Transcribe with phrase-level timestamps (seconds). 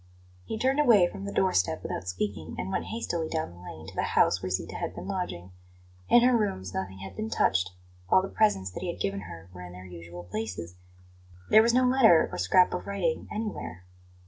[0.45, 3.85] He turned away from the door step without speaking, and went hastily down the lane
[3.85, 5.51] to the house where Zita had been lodging.
[6.09, 7.69] In her rooms nothing had been touched;
[8.09, 10.73] all the presents that he had given her were in their usual places;
[11.51, 13.83] there was no letter or scrap of writing anywhere.